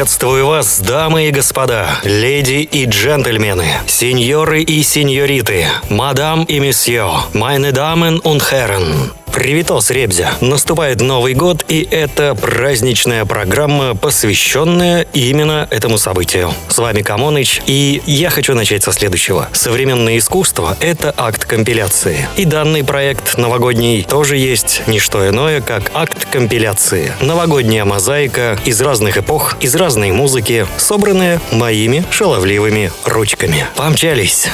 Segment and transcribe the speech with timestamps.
[0.00, 7.70] Приветствую вас, дамы и господа, леди и джентльмены, сеньоры и сеньориты, мадам и месье, meine
[7.70, 9.12] Damen und Herren.
[9.32, 10.34] Привитос, Ребзя!
[10.40, 16.52] Наступает Новый год, и это праздничная программа, посвященная именно этому событию.
[16.68, 19.48] С вами Камоныч, и я хочу начать со следующего.
[19.52, 22.28] Современное искусство— это акт компиляции.
[22.36, 27.12] И данный проект новогодний тоже есть не что иное, как акт компиляции.
[27.20, 33.66] Новогодняя мозаика из разных эпох, из разной музыки, собранная моими шаловливыми ручками.
[33.76, 34.48] Помчались!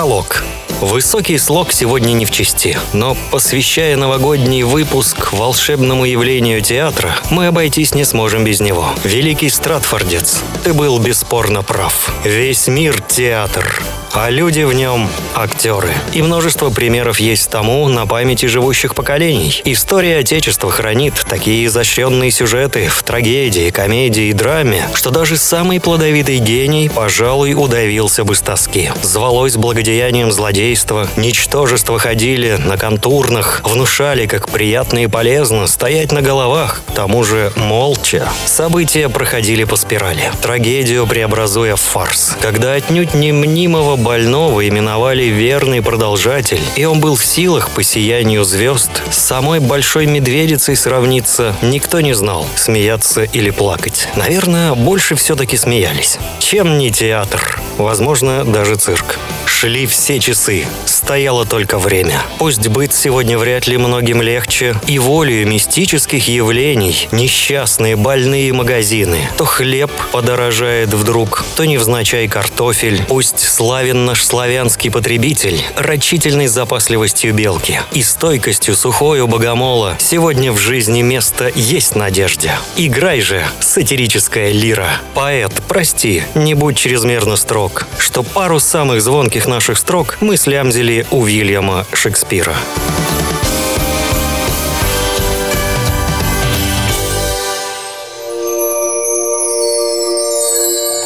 [0.00, 0.42] Пролог.
[0.80, 7.94] Высокий слог сегодня не в чести, но посвящая новогодний выпуск волшебному явлению театра, мы обойтись
[7.94, 8.88] не сможем без него.
[9.04, 12.10] Великий Стратфордец, ты был бесспорно прав.
[12.24, 15.92] Весь мир— театр а люди в нем– актеры.
[16.12, 19.62] И множество примеров есть тому на памяти живущих поколений.
[19.64, 26.38] История Отечества хранит такие изощренные сюжеты в трагедии, комедии и драме, что даже самый плодовитый
[26.38, 28.90] гений, пожалуй, удавился бы с тоски.
[29.02, 36.82] Звалось благодеянием злодейства, ничтожество ходили на контурных, внушали, как приятно и полезно стоять на головах,
[36.88, 38.28] к тому же молча.
[38.46, 45.82] События проходили по спирали, трагедию преобразуя в фарс, когда отнюдь не мнимого больного именовали верный
[45.82, 52.00] продолжатель, и он был в силах по сиянию звезд с самой большой медведицей сравниться, никто
[52.00, 54.08] не знал, смеяться или плакать.
[54.16, 56.18] Наверное, больше все-таки смеялись.
[56.38, 57.60] Чем не театр?
[57.76, 59.18] Возможно, даже цирк.
[59.50, 60.64] Шли все часы.
[60.86, 62.22] Стояло только время.
[62.38, 69.44] Пусть быть сегодня вряд ли многим легче, и волею мистических явлений, несчастные больные магазины, то
[69.44, 78.02] хлеб подорожает вдруг, то невзначай картофель, пусть славен наш славянский потребитель рачительной запасливостью белки и
[78.02, 79.96] стойкостью сухой у богомола.
[79.98, 82.52] Сегодня в жизни место есть надежде.
[82.76, 84.88] Играй же, сатирическая лира.
[85.12, 91.24] Поэт, прости, не будь чрезмерно строг, что пару самых звонких наших строк мы слямзили у
[91.24, 92.54] Вильяма Шекспира.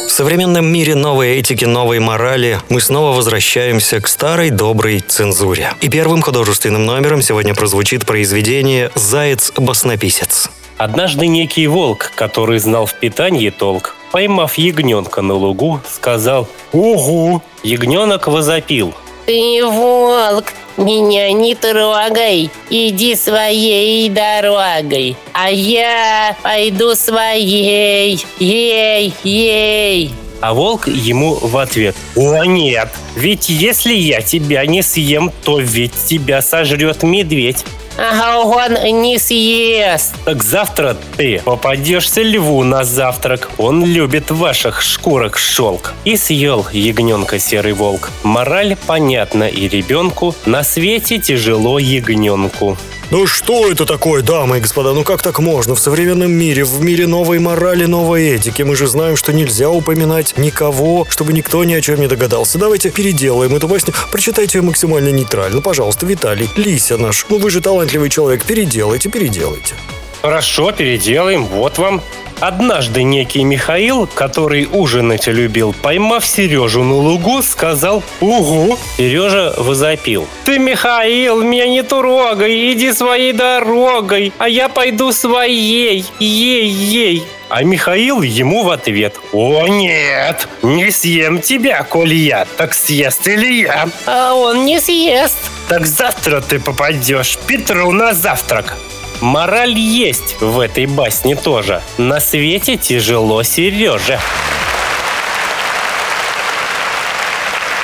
[0.07, 5.73] В современном мире новой этики, новой морали мы снова возвращаемся к старой доброй цензуре.
[5.81, 10.49] И первым художественным номером сегодня прозвучит произведение «Заяц-баснописец».
[10.77, 18.27] Однажды некий волк, который знал в питании толк, поймав ягненка на лугу, сказал «Угу!» Ягненок
[18.27, 18.93] возопил
[19.25, 20.45] Ты волк,
[20.77, 30.11] меня не трогай, иди своей дорогой, а я пойду своей, ей, ей.
[30.39, 32.87] А волк ему в ответ «О нет,
[33.17, 37.65] ведь если я тебя не съем, то ведь тебя сожрет медведь
[37.97, 40.15] Ага, он не съест.
[40.25, 43.49] Так завтра ты попадешься льву на завтрак.
[43.57, 45.93] Он любит ваших шкурок шелк.
[46.03, 48.11] И съел ягненка серый волк.
[48.23, 50.35] Мораль понятна и ребенку.
[50.45, 52.77] На свете тяжело ягненку.
[53.11, 54.93] Ну что это такое, дамы и господа?
[54.93, 55.75] Ну как так можно?
[55.75, 58.63] В современном мире, в мире новой морали, новой этики.
[58.63, 62.57] Мы же знаем, что нельзя упоминать никого, чтобы никто ни о чем не догадался.
[62.57, 63.93] Давайте переделаем эту басню.
[64.11, 65.61] Прочитайте ее максимально нейтрально.
[65.61, 67.27] Пожалуйста, Виталий, Лися наш.
[67.29, 68.43] Ну вы же талантливый человек.
[68.43, 69.75] Переделайте, переделайте.
[70.23, 71.45] Хорошо, переделаем.
[71.45, 72.01] Вот вам.
[72.39, 78.77] Однажды некий Михаил, который ужинать любил, поймав Сережу на лугу, сказал «Угу».
[78.97, 80.27] Сережа возопил.
[80.43, 87.23] «Ты, Михаил, меня не трогай, иди своей дорогой, а я пойду своей, ей-ей».
[87.47, 93.61] А Михаил ему в ответ «О нет, не съем тебя, коль я, так съест или
[93.61, 93.87] я».
[94.07, 95.37] А он не съест.
[95.67, 98.75] Так завтра ты попадешь Петру на завтрак.
[99.25, 101.81] Мораль есть в этой басне тоже.
[101.97, 104.19] На свете тяжело Сереже.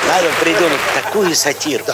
[0.06, 1.84] Надо придумать такую сатиру,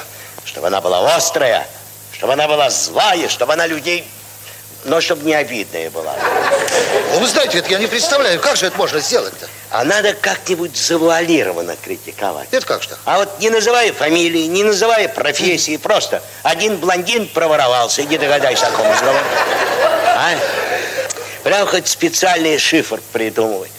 [0.44, 1.66] чтобы она была острая,
[2.12, 4.04] чтобы она была злая, чтобы она людей,
[4.84, 6.14] но чтобы не обидная была.
[7.12, 9.48] Ну, вы знаете, это я не представляю, как же это можно сделать-то?
[9.70, 12.48] А надо как-нибудь завуалированно критиковать.
[12.50, 12.90] Это как же?
[13.04, 18.70] А вот не называя фамилии, не называя профессии, просто один блондин проворовался, иди догадайся, о
[18.70, 19.20] ком разговор.
[20.06, 20.30] А?
[21.42, 23.70] Прям хоть специальный шифр придумывать.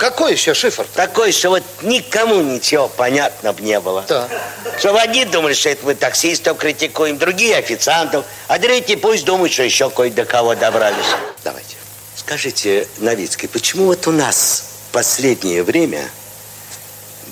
[0.00, 0.86] Какой еще шифр?
[0.94, 4.02] Такой, что вот никому ничего понятно бы не было.
[4.08, 4.30] Да.
[4.78, 9.62] Что одни думали, что это мы таксистов критикуем, другие официантов, а третьи пусть думают, что
[9.62, 11.04] еще кое-до кого добрались.
[11.44, 11.76] Давайте.
[12.16, 16.08] Скажите, Новицкий, почему вот у нас в последнее время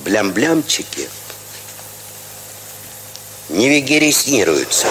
[0.05, 1.09] блям-блямчики
[3.49, 4.89] не вегереснируются.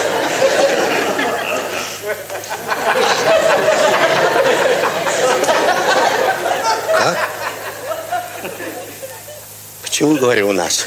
[9.98, 10.86] Почему, говорю, у нас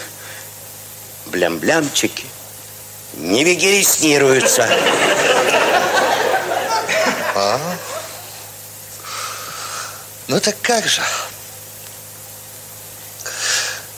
[1.25, 2.23] блям-блямчики
[3.15, 4.65] не вегереснируются?
[10.29, 11.01] Ну так как же?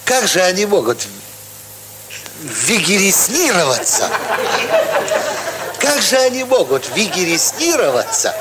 [0.03, 1.05] Как же они могут
[2.41, 4.09] вегереснироваться?
[5.77, 8.35] Как же они могут вегереснироваться,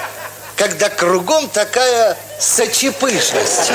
[0.57, 3.71] когда кругом такая сочепышность?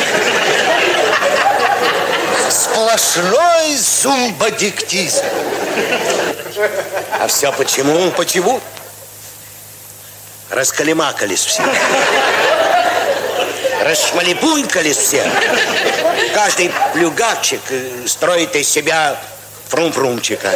[2.71, 5.23] Сплошной зумбадиктизм.
[7.19, 8.11] А все почему?
[8.11, 8.61] Почему?
[10.49, 11.63] Раскалимакались все.
[13.83, 15.29] Расшмалипунькались все.
[16.33, 19.17] Каждый плюгавчик э, строит из себя
[19.69, 20.51] фрум-фрумчика.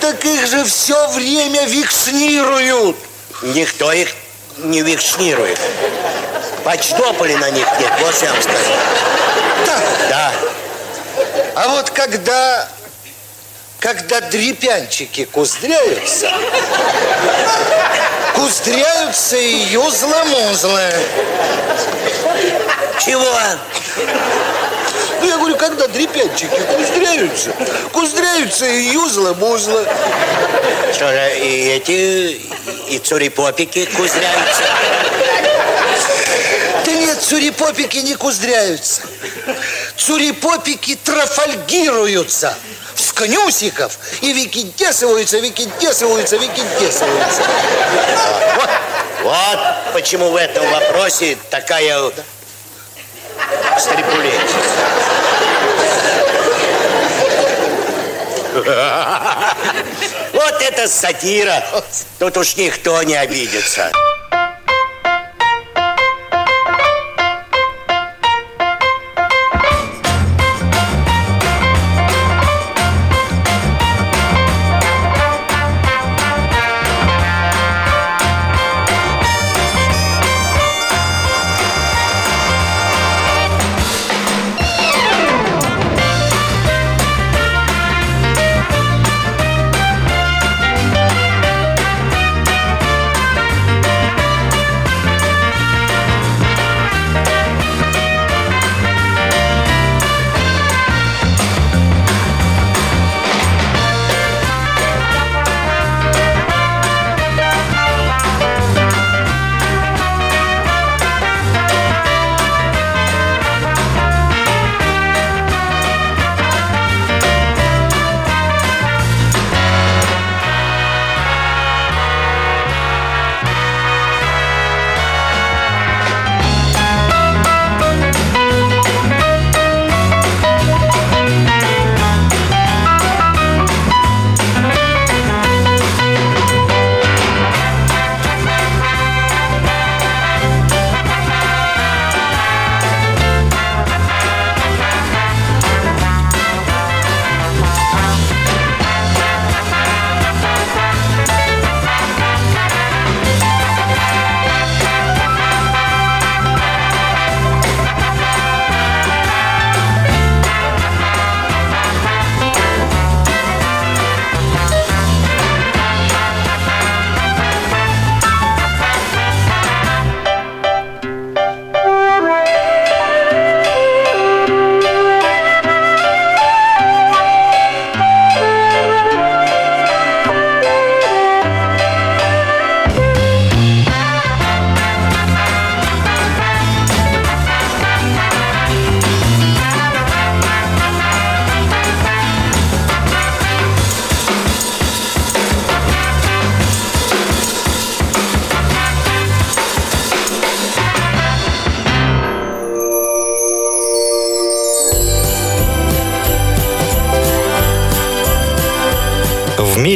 [0.00, 2.96] Так их же все время викшнируют.
[3.42, 4.14] Никто их
[4.58, 5.58] не викшнирует.
[6.64, 8.72] Почтополи на них нет, вот я вам скажу.
[9.66, 9.80] Да.
[10.08, 10.32] Да.
[11.60, 12.68] А вот когда,
[13.80, 16.30] когда дрепянчики куздряются,
[18.36, 20.92] куздряются и юзлы-музлы.
[23.04, 23.34] Чего?
[25.20, 27.52] Ну, я говорю, когда дрепянчики куздряются,
[27.92, 29.84] куздряются и юзлы-музлы.
[30.94, 32.40] Что же, и эти,
[32.88, 34.62] и цурипопики кузряются?
[36.84, 39.02] Да нет, цурипопики не куздряются.
[39.98, 42.56] Цурипопики трафальгируются
[42.94, 47.42] с конюсиков и викидесываются, викидесываются, викидесываются.
[48.54, 48.70] Вот,
[49.24, 49.58] вот
[49.92, 52.12] почему в этом вопросе такая
[53.78, 54.32] стрипулечь.
[60.32, 61.64] Вот это сатира.
[62.20, 63.90] Тут уж никто не обидится.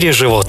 [0.03, 0.42] В мире животных.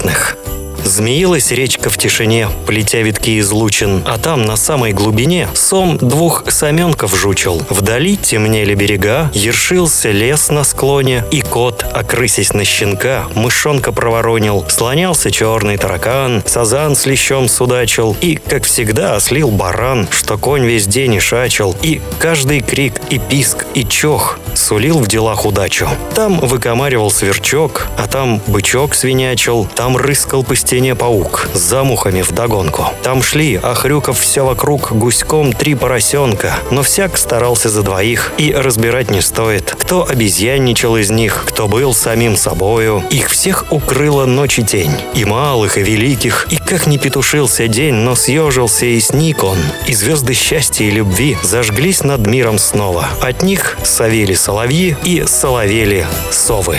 [0.93, 7.19] Змеилась речка в тишине, плетя витки излучин, а там, на самой глубине, сом двух саменков
[7.19, 7.65] жучил.
[7.67, 15.31] Вдали темнели берега, ершился лес на склоне, и кот, окрысясь на щенка, мышонка проворонил, слонялся
[15.31, 21.15] черный таракан, сазан с лещом судачил, и, как всегда, ослил баран, что конь весь день
[21.15, 25.89] и шачил, и каждый крик, и писк, и чох сулил в делах удачу.
[26.13, 32.87] Там выкомаривал сверчок, а там бычок свинячил, там рыскал по стене паук, с замухами вдогонку.
[33.01, 38.53] Там шли, а хрюков все вокруг, гуськом три поросенка, но всяк старался за двоих, и
[38.53, 43.03] разбирать не стоит, кто обезьянничал из них, кто был самим собою.
[43.09, 47.95] Их всех укрыла ночь и тень, и малых, и великих, и как не петушился день,
[47.95, 53.07] но съежился и сник он, и звезды счастья и любви зажглись над миром снова.
[53.21, 56.77] От них совели соловьи и соловели совы.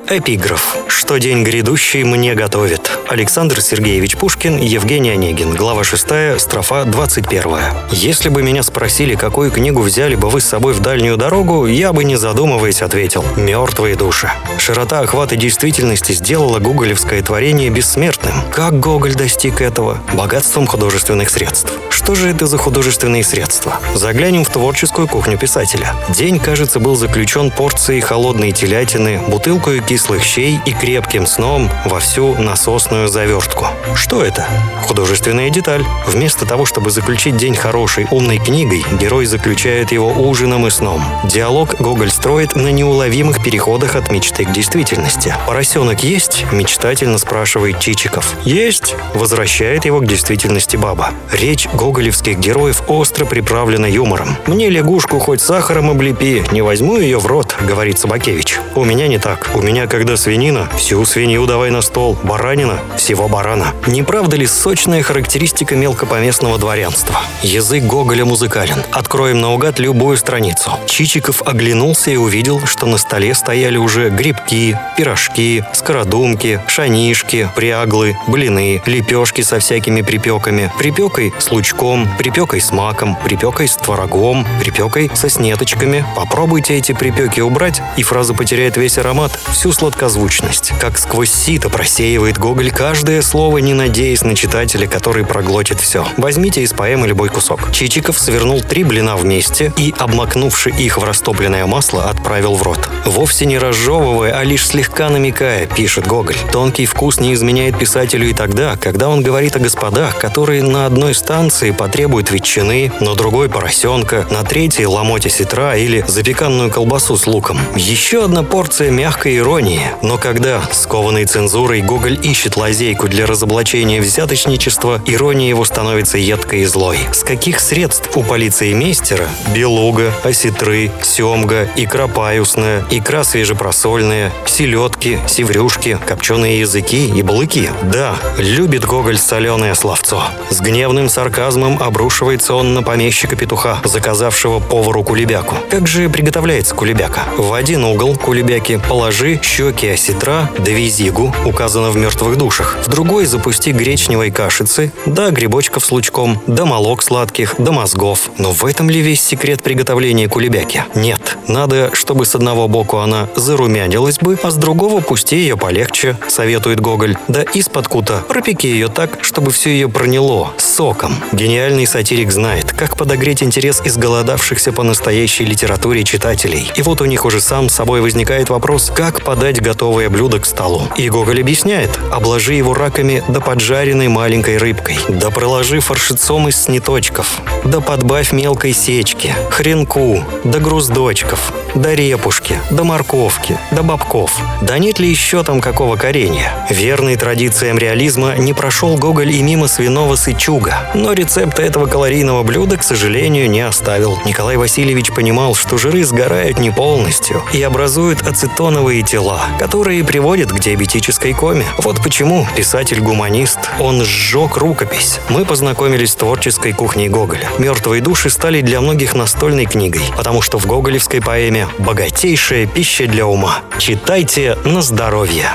[0.09, 0.77] Эпиграф.
[0.87, 2.89] Что день грядущий мне готовит.
[3.07, 5.53] Александр Сергеевич Пушкин, Евгений Онегин.
[5.53, 7.43] Глава 6, строфа 21.
[7.91, 11.93] Если бы меня спросили, какую книгу взяли бы вы с собой в дальнюю дорогу, я
[11.93, 13.23] бы не задумываясь ответил.
[13.35, 14.31] «Мертвые души».
[14.57, 18.33] Широта охвата действительности сделала гоголевское творение бессмертным.
[18.51, 19.99] Как Гоголь достиг этого?
[20.13, 21.71] Богатством художественных средств.
[22.05, 23.79] Что же это за художественные средства?
[23.95, 25.95] Заглянем в творческую кухню писателя.
[26.09, 32.35] День, кажется, был заключен порцией холодной телятины, бутылкой кислых щей и крепким сном во всю
[32.35, 33.65] насосную завертку.
[33.95, 34.47] Что это?
[34.83, 35.83] Художественная деталь.
[36.05, 41.03] Вместо того, чтобы заключить день хорошей, умной книгой, герой заключает его ужином и сном.
[41.23, 45.33] Диалог Гоголь строит на неуловимых переходах от мечты к действительности.
[45.47, 48.35] «Поросенок есть?»– мечтательно спрашивает Чичиков.
[48.43, 51.09] «Есть!»– возвращает его к действительности баба.
[51.31, 54.35] Речь гоголевских героев остро приправлена юмором.
[54.47, 58.59] «Мне лягушку хоть сахаром облепи, не возьму ее в рот»,– говорит Собакевич.
[58.75, 59.49] «У меня не так.
[59.53, 62.17] У меня когда свинина, всю свинью давай на стол.
[62.21, 63.73] Баранина, всего барана».
[63.87, 67.15] Не правда ли сочная характеристика мелкопоместного дворянства?
[67.41, 68.83] Язык Гоголя музыкален.
[68.91, 70.71] Откроем наугад любую страницу.
[70.87, 78.81] Чичиков оглянулся и увидел, что на столе стояли уже грибки, пирожки, скородумки, шанишки, пряглы, блины,
[78.85, 80.69] лепешки со всякими припеками.
[80.77, 81.84] Припекой с лучком,
[82.17, 86.05] припекой с маком, припекой с творогом, припекой со снеточками.
[86.15, 90.73] Попробуйте эти припеки убрать, и фраза потеряет весь аромат, всю сладкозвучность.
[90.79, 96.07] Как сквозь сито просеивает Гоголь каждое слово, не надеясь на читателя, который проглотит все.
[96.17, 97.71] Возьмите из поэмы любой кусок.
[97.71, 102.89] Чичиков свернул три блина вместе и, обмакнувши их в растопленное масло, отправил в рот.
[103.05, 106.37] Вовсе не разжевывая, а лишь слегка намекая, пишет Гоголь.
[106.51, 111.13] Тонкий вкус не изменяет писателю и тогда, когда он говорит о господах, которые на одной
[111.13, 117.59] станции потребуют ветчины, на другой поросенка, на третьей ломоте сетра или запеканную колбасу с луком.
[117.75, 119.81] Еще одна порция мягкой иронии.
[120.01, 126.65] Но когда, скованный цензурой, Гоголь ищет лазейку для разоблачения взяточничества, ирония его становится едкой и
[126.65, 126.99] злой.
[127.11, 135.97] С каких средств у полиции мейстера белуга, осетры, семга, икра паюсная, икра свежепросольная, селедки, севрюшки,
[136.05, 137.69] копченые языки и балыки?
[137.83, 140.23] Да, любит Гоголь соленое словцо.
[140.49, 145.55] С гневным сарказмом обрушивается он на помещика-петуха, заказавшего повару кулебяку.
[145.69, 147.23] Как же приготовляется кулебяка?
[147.37, 152.77] В один угол кулебяки положи щеки осетра да визигу, указано в мертвых душах.
[152.85, 158.29] В другой запусти гречневой кашицы, да грибочков с лучком, да молок сладких, да мозгов.
[158.37, 160.83] Но в этом ли весь секрет приготовления кулебяки?
[160.95, 161.37] Нет.
[161.47, 166.79] Надо, чтобы с одного боку она зарумянилась бы, а с другого пусти ее полегче, советует
[166.79, 167.17] Гоголь.
[167.27, 171.15] Да из-под кута пропеки ее так, чтобы все ее проняло соком.
[171.45, 176.71] Гениальный сатирик знает, как подогреть интерес изголодавшихся по настоящей литературе читателей.
[176.75, 180.87] И вот у них уже сам собой возникает вопрос, как подать готовое блюдо к столу.
[180.97, 187.39] И Гоголь объясняет, обложи его раками да поджаренной маленькой рыбкой, да проложи фаршицом из сниточков,
[187.63, 194.31] да подбавь мелкой сечки, хренку, да груздочков, да репушки, да морковки, да бобков.
[194.63, 196.65] Да нет ли еще там какого коренья?
[196.71, 202.77] Верный традициям реализма не прошел Гоголь и мимо свиного сычуга, но рецепта этого калорийного блюда,
[202.77, 204.17] к сожалению, не оставил.
[204.25, 210.59] Николай Васильевич понимал, что жиры сгорают не полностью и образуют ацетоновые тела, которые приводят к
[210.59, 211.65] диабетической коме.
[211.79, 215.19] Вот почему писатель-гуманист, он сжег рукопись.
[215.27, 217.49] Мы познакомились с творческой кухней Гоголя.
[217.57, 223.27] «Мертвые души» стали для многих настольной книгой, потому что в гоголевской поэме богатейшая пища для
[223.27, 223.59] ума.
[223.77, 225.49] Читайте на здоровье.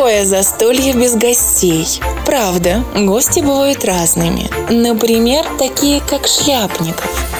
[0.00, 1.86] Какое застолье без гостей?
[2.24, 4.48] Правда, гости бывают разными.
[4.70, 7.39] Например, такие как Шляпников.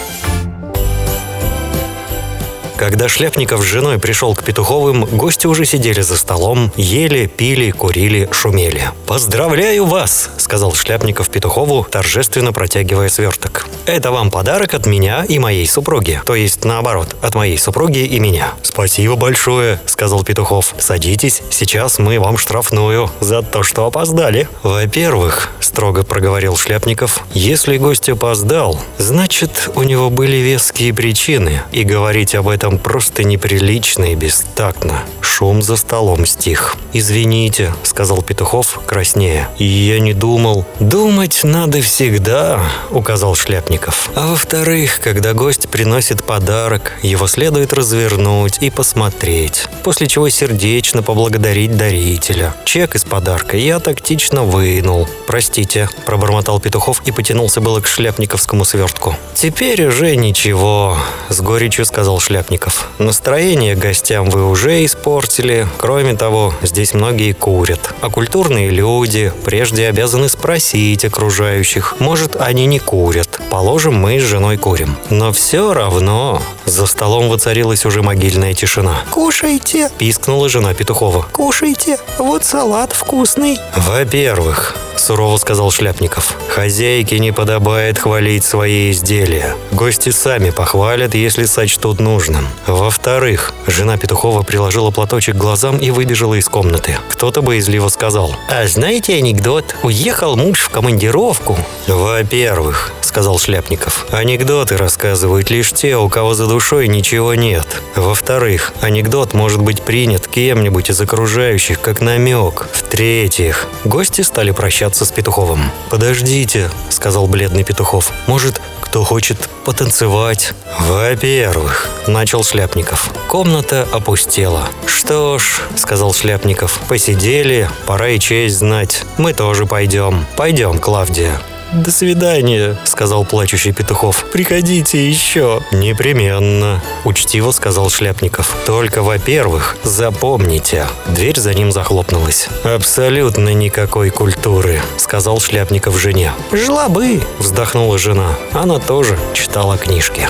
[2.80, 8.26] Когда Шляпников с женой пришел к Петуховым, гости уже сидели за столом, ели, пили, курили,
[8.32, 8.90] шумели.
[9.06, 13.66] «Поздравляю вас!»– сказал Шляпников Петухову, торжественно протягивая сверток.
[13.84, 16.22] «Это вам подарок от меня и моей супруги.
[16.24, 18.54] То есть, наоборот, от моей супруги и меня».
[18.62, 20.74] «Спасибо большое!»– сказал Петухов.
[20.78, 24.48] «Садитесь, сейчас мы вам штрафную за то, что опоздали».
[24.62, 32.34] «Во-первых»,– строго проговорил Шляпников,– «если гость опоздал, значит, у него были веские причины, и говорить
[32.34, 35.02] об этом просто неприлично и бестактно.
[35.20, 36.76] Шум за столом стих.
[36.92, 39.48] «Извините»,— сказал Петухов, краснея.
[39.58, 40.66] «Я не думал».
[40.80, 42.60] «Думать надо всегда»,—
[42.90, 44.10] указал Шляпников.
[44.14, 51.76] «А во-вторых, когда гость приносит подарок, его следует развернуть и посмотреть, после чего сердечно поблагодарить
[51.76, 52.54] дарителя.
[52.64, 55.08] Чек из подарка я тактично вынул.
[55.26, 59.16] Простите»,— пробормотал Петухов и потянулся было к шляпниковскому свертку.
[59.34, 60.98] «Теперь уже ничего»,—
[61.28, 62.59] с горечью сказал Шляпников.
[62.98, 65.66] Настроение гостям вы уже испортили.
[65.78, 67.94] Кроме того, здесь многие курят.
[68.00, 71.96] А культурные люди прежде обязаны спросить окружающих.
[71.98, 73.40] Может, они не курят.
[73.50, 74.96] Положим, мы с женой курим.
[75.08, 79.02] Но все равно за столом воцарилась уже могильная тишина.
[79.10, 81.26] «Кушайте!»– пискнула жена Петухова.
[81.32, 81.98] «Кушайте!
[82.18, 86.36] Вот салат вкусный!» «Во-первых, сурово сказал Шляпников.
[86.48, 89.56] «Хозяйке не подобает хвалить свои изделия.
[89.72, 92.46] Гости сами похвалят, если сочтут нужным.
[92.66, 96.98] Во-вторых, жена Петухова приложила платочек к глазам и выбежала из комнаты.
[97.08, 98.34] Кто-то боязливо сказал.
[98.48, 99.74] «А знаете анекдот?
[99.82, 101.58] Уехал муж в командировку».
[101.86, 107.66] «Во-первых»,— сказал Шляпников, «анекдоты рассказывают лишь те, у кого за душой ничего нет.
[107.96, 112.68] Во-вторых, анекдот может быть принят кем-нибудь из окружающих как намек.
[112.72, 115.70] В-третьих, гости стали прощаться с Петуховым.
[115.90, 118.60] «Подождите»,— сказал бледный Петухов, «может,
[118.90, 123.12] кто хочет потанцевать?» «Во-первых»,— начал Шляпников.
[123.28, 124.68] Комната опустела.
[124.84, 129.04] «Что ж»,— сказал Шляпников, «посидели, пора и честь знать.
[129.16, 130.26] Мы тоже пойдем.
[130.36, 131.40] Пойдем, Клавдия».
[131.72, 134.26] «До свидания»,— сказал плачущий Петухов.
[134.32, 135.62] «Приходите еще».
[135.70, 138.56] «Непременно»,— учтиво сказал Шляпников.
[138.66, 140.86] «Только, во-первых, запомните».
[141.06, 142.48] Дверь за ним захлопнулась.
[142.64, 146.32] «Абсолютно никакой культуры»,— сказал Шляпников жене.
[146.50, 148.36] «Жила бы»,— вздохнула жена.
[148.52, 150.28] Она тоже читала книжки.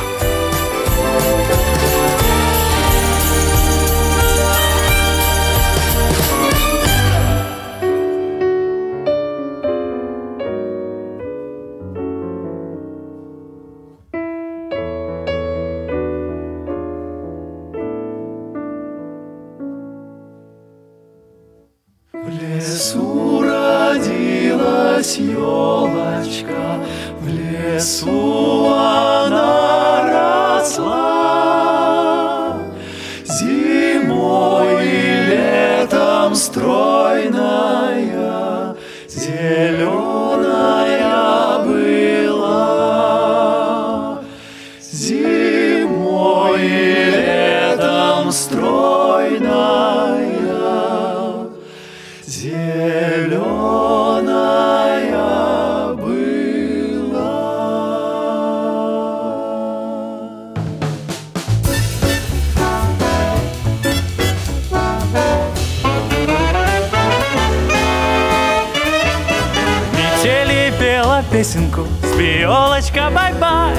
[71.30, 71.86] Песенку.
[72.12, 73.74] Спи, елочка, бай-бай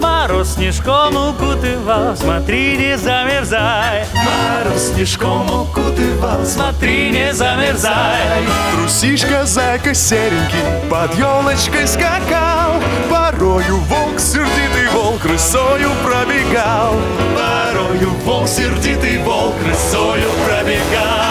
[0.00, 4.06] Мороз снежком укутывал Смотри, не замерзай.
[4.14, 8.20] Мороз снежком укутывал Смотри, не замерзай.
[8.72, 16.94] Трусишка, зайка серенький Под елочкой скакал Порою волк, сердитый волк Рысою пробегал.
[17.36, 21.21] Порою волк, сердитый волк Рысою пробегал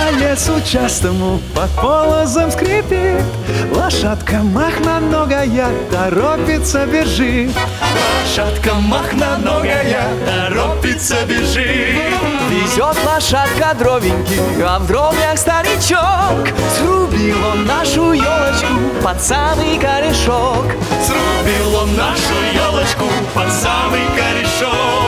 [0.00, 3.22] по лесу частому под полозом скрипит.
[3.74, 7.50] Лошадка махноногая торопится бежит.
[8.22, 11.96] Лошадка махноногая торопится бежит.
[12.50, 16.48] Везет лошадка дровеньки, а в дровнях старичок.
[16.78, 20.66] Срубил он нашу елочку под самый корешок.
[21.06, 25.00] Срубил он нашу елочку под самый корешок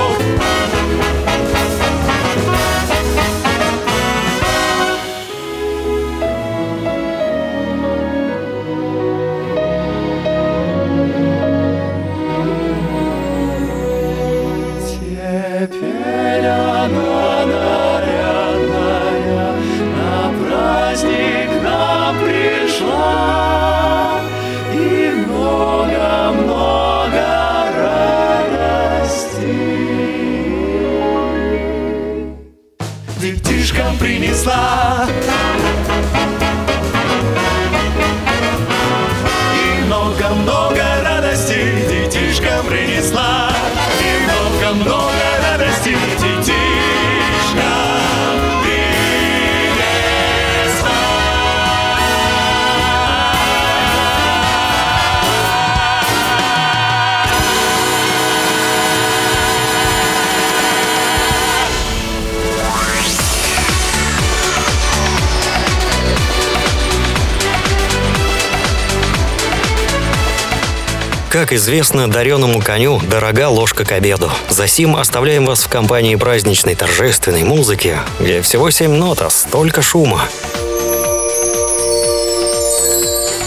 [71.42, 74.30] Как известно, дареному коню дорога ложка к обеду.
[74.48, 80.28] Засим оставляем вас в компании праздничной торжественной музыки, где всего семь нот, а столько шума.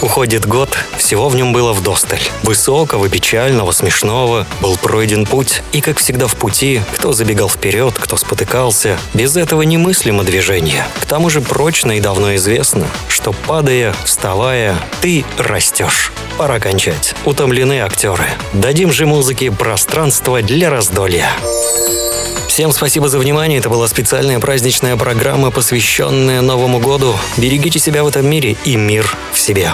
[0.01, 2.21] Уходит год, всего в нем было вдосталь.
[2.43, 4.45] Высокого, печального, смешного.
[4.61, 9.61] Был пройден путь, и, как всегда в пути, кто забегал вперед, кто спотыкался, без этого
[9.63, 10.85] немыслимо движение.
[11.01, 16.11] К тому же прочно и давно известно, что падая, вставая, ты растешь.
[16.37, 17.15] Пора кончать.
[17.23, 18.25] Утомлены актеры.
[18.53, 21.29] Дадим же музыке пространство для раздолья.
[22.55, 23.59] Всем спасибо за внимание.
[23.59, 27.13] Это была специальная праздничная программа, посвященная Новому году.
[27.35, 29.73] Берегите себя в этом мире и мир в себе.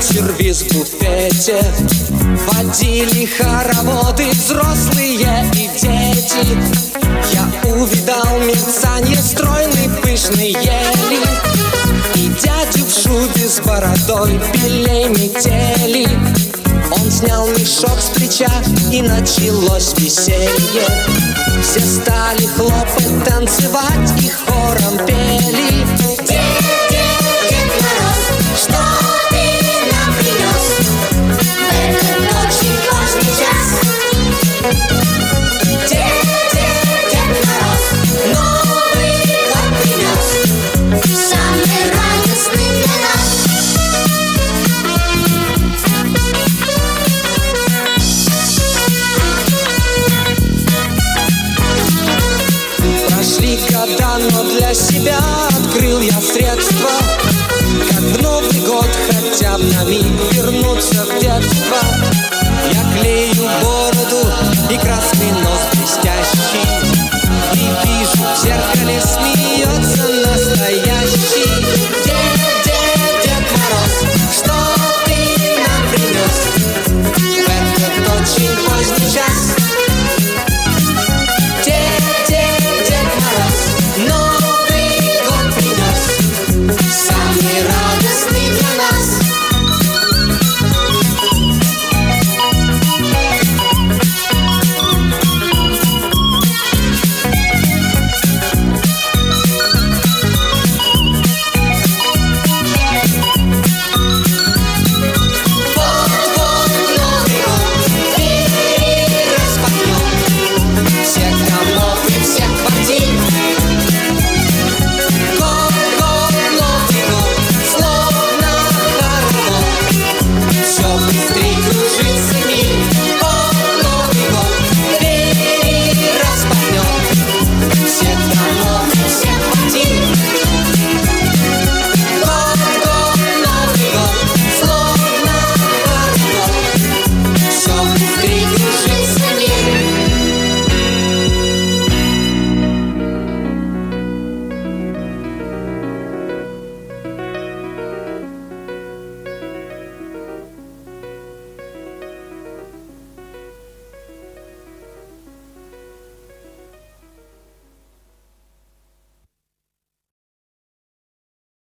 [0.00, 1.60] Сервиз в буфете
[2.46, 6.58] Водили хороводы взрослые и дети.
[7.32, 11.20] Я увидал мерцанье стройной пышной ели.
[12.14, 16.08] И дядю в шубе с бородой белей метели.
[16.90, 18.52] Он снял мешок с плеча
[18.90, 20.86] и началось веселье.
[21.62, 25.84] Все стали хлопать, танцевать и хором пели.
[26.26, 26.79] Дед